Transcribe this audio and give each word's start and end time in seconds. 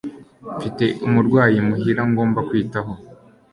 mfite 0.55 0.85
umurwayi 1.07 1.55
imuhira 1.61 2.01
ngomba 2.09 2.39
kwitaho 2.49 2.91